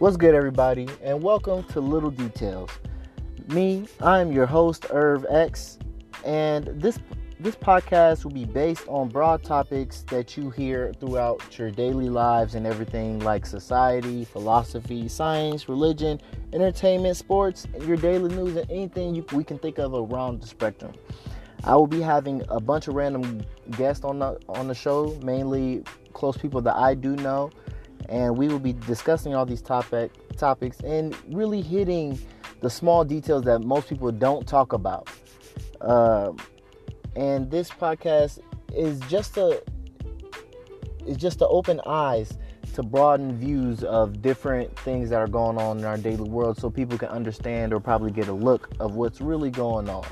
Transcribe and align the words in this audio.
What's 0.00 0.16
good, 0.16 0.32
everybody, 0.32 0.86
and 1.02 1.20
welcome 1.20 1.64
to 1.64 1.80
Little 1.80 2.12
Details. 2.12 2.70
Me, 3.48 3.88
I'm 4.00 4.30
your 4.30 4.46
host, 4.46 4.86
Irv 4.90 5.26
X, 5.28 5.76
and 6.24 6.68
this 6.80 7.00
this 7.40 7.56
podcast 7.56 8.22
will 8.22 8.30
be 8.30 8.44
based 8.44 8.86
on 8.86 9.08
broad 9.08 9.42
topics 9.42 10.02
that 10.02 10.36
you 10.36 10.50
hear 10.50 10.92
throughout 11.00 11.58
your 11.58 11.72
daily 11.72 12.08
lives 12.10 12.54
and 12.54 12.64
everything 12.64 13.18
like 13.18 13.44
society, 13.44 14.24
philosophy, 14.24 15.08
science, 15.08 15.68
religion, 15.68 16.20
entertainment, 16.52 17.16
sports, 17.16 17.66
your 17.80 17.96
daily 17.96 18.32
news, 18.32 18.54
and 18.54 18.70
anything 18.70 19.16
you, 19.16 19.26
we 19.32 19.42
can 19.42 19.58
think 19.58 19.78
of 19.78 19.94
around 19.94 20.40
the 20.40 20.46
spectrum. 20.46 20.92
I 21.64 21.74
will 21.74 21.88
be 21.88 22.00
having 22.00 22.44
a 22.50 22.60
bunch 22.60 22.86
of 22.86 22.94
random 22.94 23.42
guests 23.72 24.04
on 24.04 24.20
the 24.20 24.38
on 24.48 24.68
the 24.68 24.76
show, 24.76 25.18
mainly 25.24 25.82
close 26.12 26.36
people 26.36 26.60
that 26.62 26.76
I 26.76 26.94
do 26.94 27.16
know, 27.16 27.50
and 28.08 28.36
we 28.36 28.48
will 28.48 28.58
be 28.58 28.72
discussing 28.72 29.34
all 29.34 29.46
these 29.46 29.62
topic 29.62 30.10
topics 30.36 30.80
and 30.80 31.16
really 31.28 31.60
hitting 31.60 32.18
the 32.60 32.70
small 32.70 33.04
details 33.04 33.44
that 33.44 33.60
most 33.60 33.88
people 33.88 34.10
don't 34.10 34.46
talk 34.46 34.72
about. 34.72 35.08
Um, 35.80 36.38
and 37.16 37.50
this 37.50 37.70
podcast 37.70 38.40
is 38.74 39.00
just 39.00 39.36
a 39.36 39.62
is 41.06 41.16
just 41.16 41.38
to 41.38 41.48
open 41.48 41.80
eyes 41.86 42.36
to 42.74 42.82
broaden 42.82 43.36
views 43.36 43.82
of 43.82 44.20
different 44.20 44.76
things 44.80 45.10
that 45.10 45.16
are 45.16 45.26
going 45.26 45.58
on 45.58 45.78
in 45.78 45.84
our 45.84 45.96
daily 45.96 46.28
world 46.28 46.58
so 46.58 46.68
people 46.68 46.98
can 46.98 47.08
understand 47.08 47.72
or 47.72 47.80
probably 47.80 48.10
get 48.10 48.28
a 48.28 48.32
look 48.32 48.68
of 48.78 48.94
what's 48.94 49.20
really 49.20 49.50
going 49.50 49.88
on. 49.88 50.04